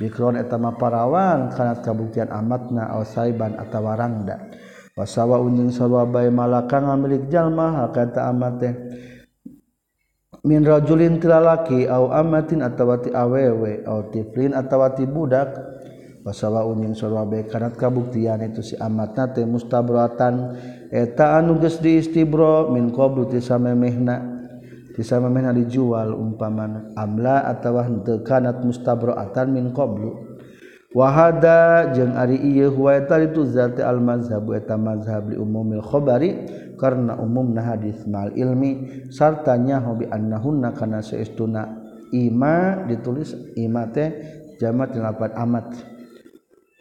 [0.00, 4.40] Bikron eta maparawan karena kabuktian amatna au saiban atawa rangda
[4.96, 8.72] wasawa unjing sawabai malaka ngamilik jalma hakata amate.
[10.44, 15.56] min rajulin tilalaki au amatin atawati awewe au tiflin atawati budak
[16.24, 20.56] wasawa unin sorwabe kanat kabuktian itu si amatna teh mustabratan.
[20.88, 24.32] Eta anu geus diistibro min qablu tisamemehna
[24.94, 30.33] samemehna dijual umpamana amla atawa henteu kanat mustabratan min qablu.
[30.94, 36.46] wahada jeung ari ieu huwaita itu zati al mazhab eta mazhab li umumil khabari
[36.78, 41.82] karena umumna hadis mal ilmi sartanya hobi annahunna kana saestuna
[42.14, 44.14] ima ditulis ima teh
[44.62, 45.74] jama tilapat amat.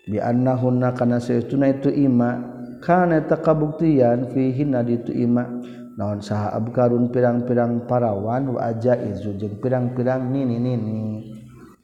[0.06, 2.38] Bi annahunna kana saestuna itu ima
[2.86, 5.50] kana takabuktian fihi naditu ima.
[5.94, 11.22] Naon saha abkarun pirang-pirang parawan wa ajaizu jeung pirang-pirang nini-nini.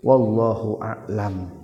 [0.02, 1.59] Wallahu a'lam.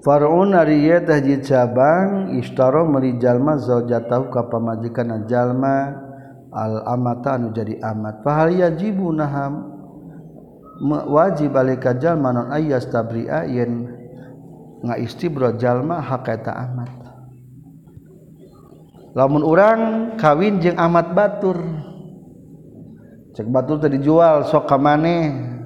[0.00, 5.92] Farun ariya tahji cabang istaro meuli jalma zaujatahu ka pamajikan jalma
[6.48, 8.24] al amata anu jadi amat.
[8.24, 9.68] Fa hal yajibu naham
[11.04, 13.92] wajib alika jalma non ayas tabri'a yen
[14.80, 16.90] ngaistibro jalma hakaita amat.
[19.12, 19.80] Lamun urang
[20.16, 21.60] kawin jeung amat batur
[23.36, 25.59] cek batur tadi jual sok ka maneh.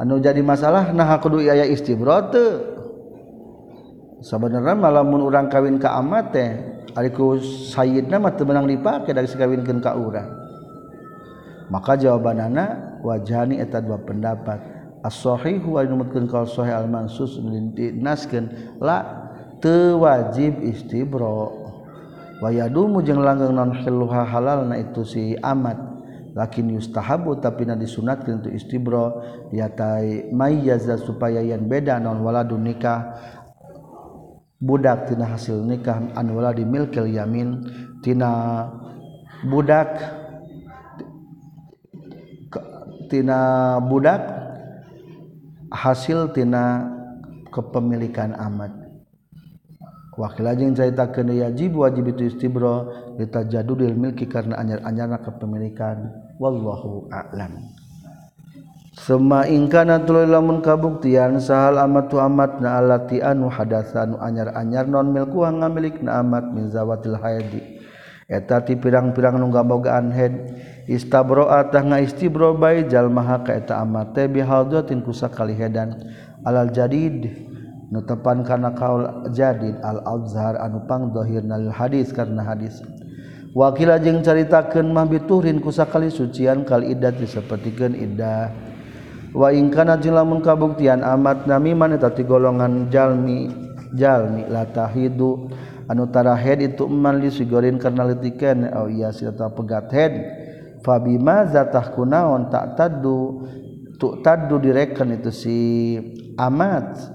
[0.00, 2.12] anu jadi masalah nah kudu aya istibro
[4.24, 6.50] sebenarnya malamun urang kawin ka amat teh
[6.94, 10.30] ariku sayyidna mah teu menang dipake dari sikawinkeun ka urang.
[11.68, 14.72] Maka jawabanana wajani eta dua pendapat.
[15.04, 17.36] As-sahih wa numutkeun kaul sahih al-mansus
[17.76, 19.28] dinaskeun la
[19.60, 21.60] teu wajib istibro
[22.40, 25.76] wa yadumu jeung langgeng non halal na itu si amat
[26.34, 29.22] lakin yustahabu tapi na disunat untuk istibro
[29.54, 29.70] ya
[30.34, 33.14] mayza supaya yang beda nonwala nikah
[34.58, 38.66] budaktina hasil nikah anwala di milkil yamintina
[39.46, 40.18] budaktina
[43.86, 44.22] budak
[45.74, 46.94] hasiltina
[47.50, 48.70] kepemilikan amat.
[50.14, 52.86] Wakil yang cerita kena yajib wajib itu istibro
[53.18, 57.74] kita jadu milki karena anyar-anyarna kepemilikan wallahu a'lam.
[58.94, 65.42] Sema ingkana tuluy lamun kabuktian sahal amatu amatna allati anu hadatsa anu anyar-anyar non milku
[65.42, 67.74] ngamilikna amat min zawatil haidi
[68.28, 70.34] eta ti pirang-pirang nu gabogaan head.
[70.84, 75.96] Istabroa tah ngaistibro bae jalmaha ka eta amat teh bihadzatin kusakali hedan.
[76.44, 77.32] Alal jadid
[77.88, 82.84] nutepan kana kaul jadid al azhar anu pangdohirna nal hadis karena hadis.
[83.54, 88.50] wakila jeung caritakeun mah biturin kusakali sucian kal idat sapertikeun iddah
[89.30, 93.48] wa ingkana lamun kabuktian amat namiman eta ti golongan jalmi
[93.94, 95.48] jalmi latahidu.
[95.84, 100.16] Anu tara tarahed itu eman li sigorin karena letikeun au iya sita pegat head
[100.80, 103.44] fabima zatah kunaon tak tadu
[104.00, 105.58] tu tadu direken itu si
[106.40, 107.12] amat.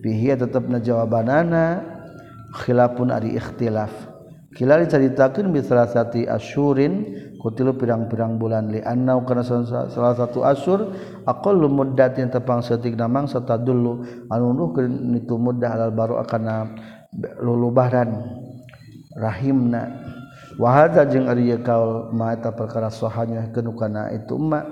[0.00, 1.84] Bihi tetep na jawabanana
[2.56, 4.15] khilafun ari ikhtilaf.
[4.56, 8.72] Kila diceritakan salah satu asyurin kutilu pirang-pirang bulan.
[8.72, 10.96] Li annau kana salah satu asyur
[11.28, 14.00] aqallu muddatin tepang setik namang serta dulu.
[14.32, 16.72] Anu nuhkeun itu muddah alal baru akan
[17.44, 18.16] lulubaran.
[19.12, 19.92] Rahimna.
[20.56, 24.64] Wa hadza jeung ari kaul ma eta perkara sahanya kenukana kana itu ma.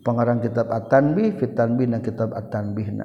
[0.00, 3.04] Pengarang kitab at-tanbih fit tanbih na kitab at-tanbihna.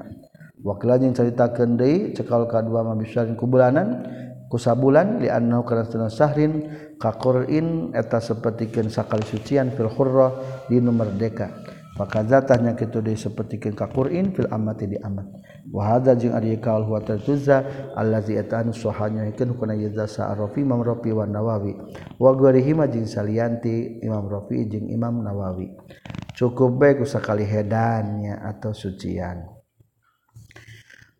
[0.65, 4.07] Wakilnya ceritakan deui cekal kadua mabisyarin kubulanan
[4.51, 6.69] kusa bulan liannahu kana sunah syahrin
[7.01, 10.31] kaqurin eta sapertikeun sakali sucian fil hurra
[10.69, 11.51] di merdeka.
[11.95, 15.31] Pakazatahnya kitu deui sapertikeun kaqurin fil amati di amat.
[15.71, 17.63] Wa hadza jeung ari kaul huwa tuzza
[17.95, 21.73] allazi eta anu sahanya hikeun kana yaza sa'rafi imam rafi wa nawawi.
[22.19, 25.71] Wa ghairihi ma salianti imam rafi jeung imam nawawi.
[26.36, 29.55] Cukup baik usakali hedannya atau sucian.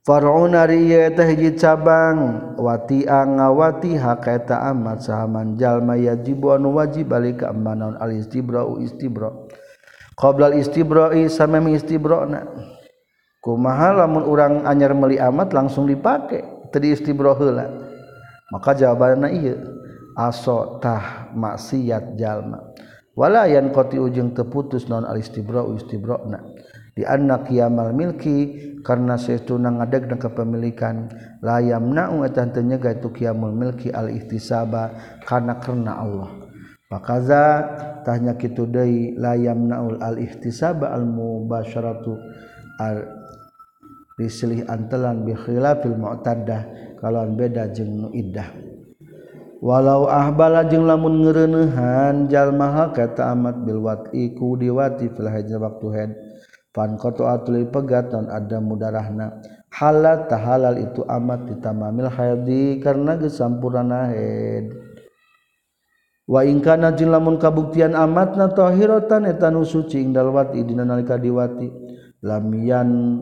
[0.05, 1.09] Farunariya
[1.57, 2.53] cabang.
[2.61, 9.29] Wati ngawati hakaeta amat saman jalma yajibu anu wajib balik ka al istibro istibro istibra.
[10.13, 12.41] Istibro sama istibra'i samemi istibra'na
[13.41, 16.69] kumaha lamun urang anyar meuli amat langsung dipake.
[16.69, 17.65] Tadi istibra heula.
[18.53, 19.57] Maka jawabanna ieu
[20.13, 22.61] asotah maksiat jalma.
[23.17, 26.54] Wala yan qati ujung teputus non al istibro istibro na.
[26.95, 30.95] Di anak kiamal milki karena setunang ngadeg dan kepemilikan.
[31.43, 34.95] Layam naung etan tenyega itu kiamul milki al ihtisaba
[35.27, 36.31] karena karena Allah.
[36.88, 37.43] Makaza
[38.08, 42.15] tanya kitu deui layam naul al ihtisaba al mubasyaratu
[42.79, 43.03] al
[44.15, 48.47] disilih antelan bi khilafil mu'taddah kalawan beda jeung nu iddah.
[49.60, 55.27] Walau ahbala jeung lamun ngeureuneuhan jalma kata amat bil wati diwati fil
[55.58, 56.12] waktu head
[56.75, 59.39] panqata'atul pegat non ada mudarahna.
[59.71, 64.71] Halal tahalal itu amat ditamamil haidi karena gesampurana haid
[66.25, 71.69] wa ingkana jin lamun kabuktian amatna tahiratan eta nu suci ing dalwati dina nalika diwati
[72.25, 73.19] lamian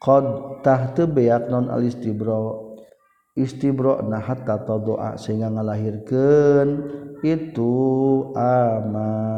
[0.00, 0.26] qad
[0.66, 2.74] tahtu beak non al istibro.
[3.32, 6.68] Istibro nah hatta doa sehingga ngalahirkeun
[7.24, 7.72] itu
[8.36, 9.31] amat.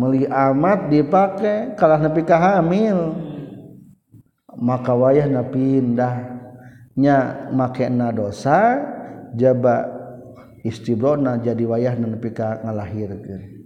[0.00, 3.28] meli amat dipakai kalah nepi ka hamil.
[4.60, 7.16] Maka wayah na pindahnya
[7.52, 8.80] make na dosa
[9.36, 9.88] jaba
[10.64, 13.60] istibrona jadi wayah na nepi ka ngalahirkeun.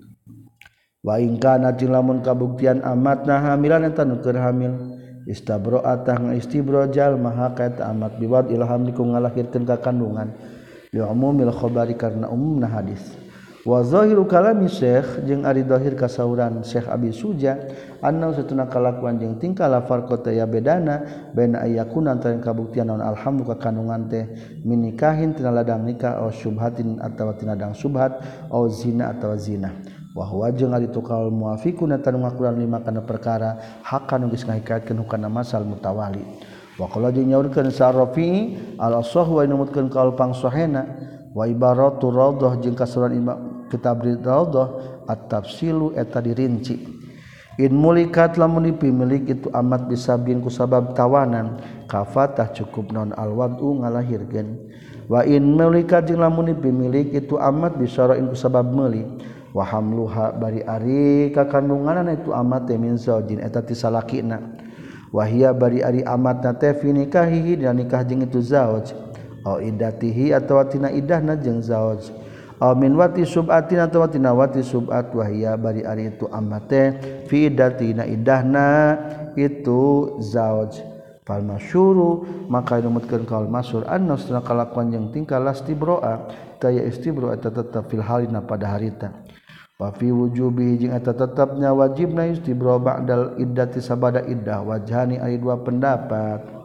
[1.05, 4.97] Wa in kana lamun kabuktian amat na hamilan eta nu keur hamil
[5.29, 6.89] istabro atah ngistibro
[7.21, 10.35] maha hakat amat biwad ilham diku ngalahirkeun ka kandungan.
[10.95, 13.24] Li umumil khabari karena umumna hadis.
[13.65, 17.57] wazohir kalami Syekh jeung ari dohir kasauran Syekh Abi Suja
[18.05, 21.01] anna satuna kalakuan jeung tingkah lafar kota ya bedana
[21.33, 24.25] bena ayakun antara kabuktian naon alhamdu ka kandungan teh
[24.69, 28.21] minikahin tina ladang nikah au syubhatin atawa tina ladang syubhat
[28.53, 29.73] au zina atawa zina.
[30.15, 35.27] Wa huwa jeung ari tukal muafiqun anu ngakuran lima kana perkara hakan geus ngahikaetkeun hukana
[35.27, 36.23] masal mutawali.
[36.79, 40.87] Wa qala jeung nyaurkeun sarrafi al-sahwa numutkeun kaul pangsohena
[41.35, 47.05] wa ibaratu radah jeung kasuran imam kitab Ridho at-tafsilu eta dirinci.
[47.55, 51.63] In mulikat lamun dipimilik itu amat bisa bin kusabab tawanan.
[51.87, 54.75] Kafatah cukup non alwadu ngalahirkeun.
[55.07, 59.07] Wa in mulikat jeung lamun dipimilik itu amat bisa in kusabab meuli.
[59.55, 64.43] Wa hamluha bari ari kakandunganna itu amat min zaujin eta ti salakina.
[65.15, 68.91] Wahia bari ari amat na teh fi nikahihi dan nikah jeung itu zauj.
[69.47, 72.11] Au iddatihi atawa tina idahna jeung zauj.
[72.79, 78.99] min wati subati atau watinawati subat wahia bari ari itu amate fi idatina idahna
[79.35, 80.79] itu zauj.
[81.25, 86.29] Fal masyuru maka numutkeun kaul masyur anna sunna kalakuan jeung tingkah lastibroa
[86.61, 89.09] taya istibro eta tetep fil halina pada harita.
[89.81, 95.57] Wa fi wujubi jeung eta tetepnya wajibna istibro ba'dal iddati sabada iddah wajhani ari dua
[95.65, 96.64] pendapat.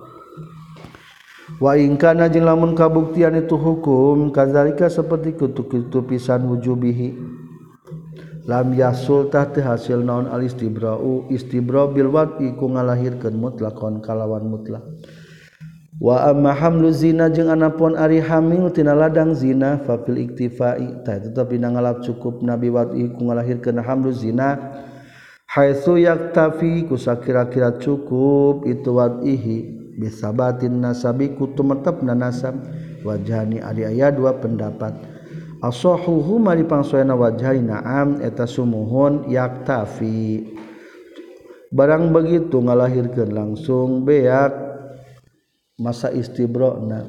[1.60, 7.20] waingkana jing lamun kabuktian itu hukum kadzalika seperti kutu-kutu pisan wujubihi.
[8.50, 14.82] Lam yasultah hasil naon al istibra'u istibra bil wad'i ku ngalahirkeun mutlakon kalawan mutlak.
[16.00, 21.20] Wa amma hamlu zina jeung anapun ari hamil tina ladang zina fa fil iktifai tah
[21.20, 24.58] tetapi ngalap cukup nabi wad'i ku ngalahirkeun hamlu zina.
[25.50, 32.56] Haitsu yaktafi ku sakira-kira cukup itu wad'ihi bisabatin nasabi ku tumetep na nasab.
[33.04, 34.96] Wajhani ari aya dua pendapat.
[35.60, 40.56] Asahuhu mari pangsoena wajhani na'am eta sumuhun yaktafi.
[41.70, 44.72] Barang begitu ngalahirkeun langsung beak.
[45.80, 47.08] Masa istibrona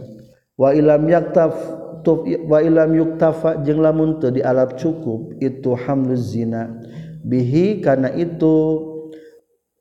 [0.55, 1.59] wa ilam yaktaf
[2.07, 6.71] tuf wa ilam yuktafa jeung lamun teu dialap cukup itu hamluz zina.
[7.27, 8.79] Bihi karena itu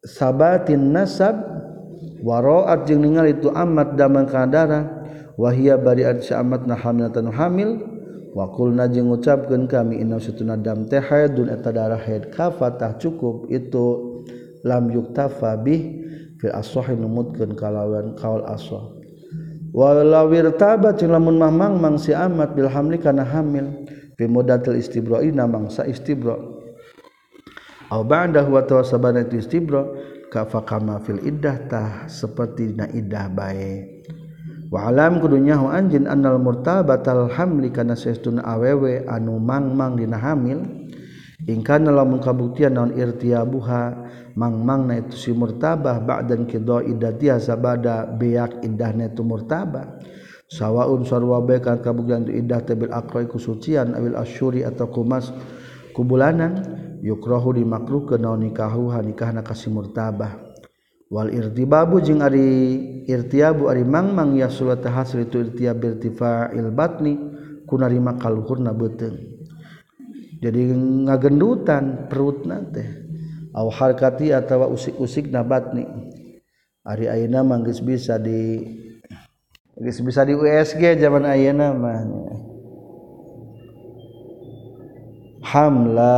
[0.02, 1.38] sabatin nasab
[2.24, 4.86] waroat jeung ningal itu amat damang kadara
[5.40, 7.72] wahia bari amat na hamilatan hamil.
[8.30, 13.50] Wakulna jeung ngucapkeun kami inna satuna dam teh haidun eta darah haid kafatah cukup.
[13.50, 14.22] Itu
[14.62, 15.82] lam yuktafa bih
[16.40, 18.96] fil ashah numutkeun kalawan kaul ashah
[19.76, 23.86] walau wirtaba lamun mamang mangsi si amat bil hamli kana hamil
[24.18, 26.58] fi mudatil istibro'i mangsa istibro'
[27.90, 29.98] Aw ba'dahu wa tawasabana istibro'
[30.30, 34.02] kafakama fil iddah tah seperti na iddah bae.
[34.70, 40.62] Walam kudunyahu anjin annal murtabatal hamli kana sesuna awewe anu mangmang dina hamil.
[41.50, 43.82] Ingkan lamun kabuktian naon irtiabuha
[44.38, 49.98] mangmang na itu si murtabah ba'dan qida iddatiha sabada beak iddahna itu murtabah.
[50.50, 55.34] Sawaun sarwa bae kan kabuktian tu iddah tabil aqra kusucian awil asyuri atau kumas
[55.98, 56.86] kubulanan.
[57.04, 60.36] yukrohu dimakruh ke naon nikahuha nikah na kasih murtabah.
[61.10, 67.18] Wal irtibabu jeung ari irtiabu ari mangmang ya sulata hasil itu irtiab irtifa'il batni
[67.66, 69.40] kunarima kaluhurna beuteung
[70.40, 70.72] jadi
[71.04, 72.88] ngagendutan perutna teh
[73.52, 75.84] aw harkati atawa usik-usik na batni.
[76.88, 78.64] Ari ayeuna mah geus bisa di
[79.76, 82.00] geus bisa di USG zaman ayeuna mah.
[85.44, 86.16] Hamla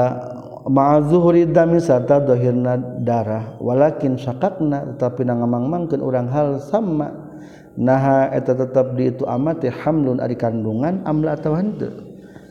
[0.67, 7.29] ma'zuhuri dami sarta dohirna darah walakin syakakna tetapi na ngamangmangkeun urang hal sama.
[7.71, 12.03] Naha eta tetap di itu amate hamlun ari kandungan amla atawa henteu.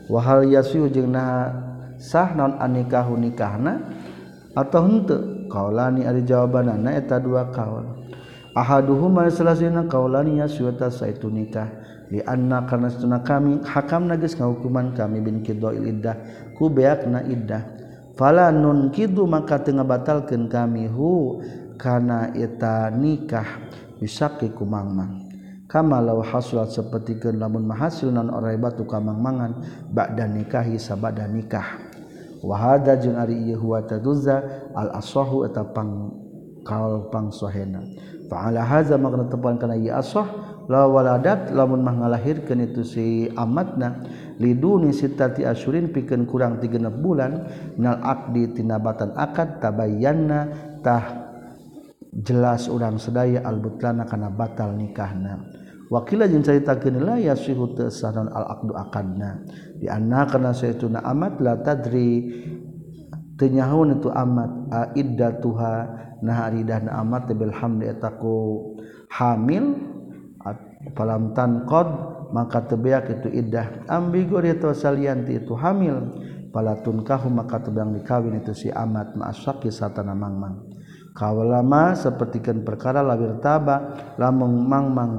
[0.09, 1.53] Wa hal yasihu jeung naha
[2.01, 3.85] sah naon anikahu nikahna
[4.57, 5.45] atau henteu?
[5.45, 8.01] Kaulani ari jawabanana eta dua kaul.
[8.57, 11.69] Ahaduhuma salasina kaulani yasihu ta saitu nikah.
[12.09, 16.17] Li anna karena sunna kami hakam nagis ngahukuman kami bin kidoil iddah.
[16.57, 17.80] Ku beakna iddah.
[18.21, 21.41] Fala nun kidu maka teu ngabatalkeun kami hu
[21.73, 23.65] kana eta nikah
[23.97, 25.25] bisaki ku mangmang.
[25.65, 31.81] Kama law hasulat sapertikeun lamun mahasil non orai batu kamang-mangan ba'da nikahi sabada nikah.
[32.45, 36.13] Wa hada jeung ari ieu huwa taduzza al asahu eta pang
[36.61, 37.81] kaul pang sahena
[38.29, 40.25] fa ala hadza makna tepan kana ieu asah
[40.69, 44.01] la waladat lamun mah ngalahirkeun itu si amatna
[44.41, 47.31] liduni sitati asyurin pikeun kurang 36 bulan
[47.77, 50.49] minal aqdi tinabatan akad tabayyana
[50.81, 51.29] tah
[52.09, 55.45] jelas urang sedaya albutlana kana batal nikahna.
[55.91, 59.43] Wakila jeung caritakeun la yasihu tasanon al aqdu akadna.
[59.77, 62.11] Di anna kana saytuna amat la tadri.
[63.35, 65.73] Tenyahaun itu amat iddatuha
[66.21, 68.77] nah aridahna amat bil hamdi etaku
[69.09, 69.73] hamil
[70.97, 71.87] falam tanqad
[72.31, 76.29] maka tebeak itu iddah ambigu itu salianti itu hamil.
[76.51, 80.71] Palatun kahu maka tebang dikawin itu si amat ma'asyaki satana mangmang
[81.15, 85.13] kawalama sepertikan perkara labir taba lamang mangmang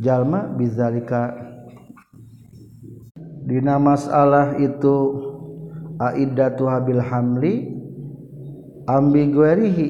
[0.00, 1.48] jalma bizalika.
[3.44, 4.96] Dina masalah itu
[5.98, 7.54] aiddatu habil hamli
[8.86, 9.86] ambiguerihi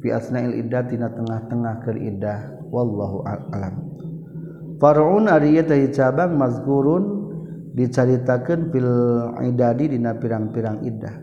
[0.00, 2.40] fi asnail iddah tina tengah-tengah keur iddah.
[2.68, 3.87] Wallahu a'lam
[4.78, 5.58] Farun ari
[5.90, 7.04] cabang mazkurun
[7.74, 8.90] dicaritakeun fil
[9.42, 11.14] idadi dina pirang-pirang iddah.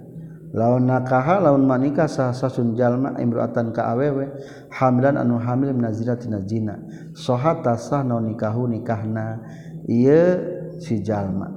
[0.55, 4.31] Laun nakaha laun manika sasun jalma imroatan ka awewe
[4.71, 6.79] hamilan anu hamil minazira tina jina.
[7.11, 9.43] Sohata sah naun nikahu nikahna
[9.87, 10.39] iya
[10.79, 11.51] si jalma.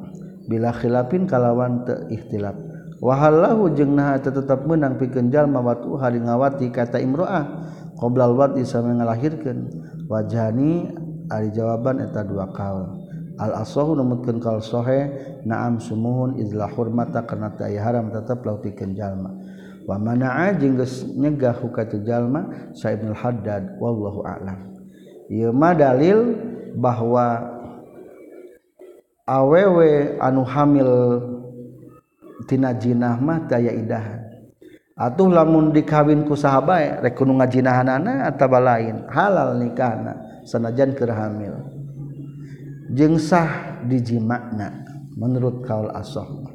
[0.51, 2.59] Bila khilafin kalawan te ikhtilaf.
[2.99, 7.47] Wahallahu jeung nah tetep menang pikeun jalma watu hari ngawati kata imroah
[7.95, 9.71] qoblal wati samé ngalahirkeun
[10.11, 10.91] wajani
[11.29, 13.07] ari jawaban eta dua kaul.
[13.39, 15.15] Al asahu numutkeun kal sohe
[15.47, 19.31] na'am sumuhun izla hurmata kana ta haram tetep lauk pikeun jalma.
[19.87, 24.75] Wa mana'a jeung geus nyegah hukatu jalma sa ibnu haddad wallahu a'lam.
[25.31, 26.35] Ieu mah dalil
[26.77, 27.57] bahwa
[29.25, 30.93] awewe anu hamil
[32.45, 34.25] tina jinah mah daya idahan
[34.99, 40.28] atuh lamun dikawin ku sahabat rek kudu ngajinahanana atawa lain halal nikahna.
[40.49, 41.53] sanajan keur hamil.
[42.97, 44.73] Jengsah sah makna
[45.21, 46.49] menurut kaul asoh.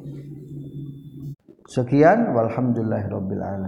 [1.70, 3.62] Sekian walhamdulillahirobbilalamin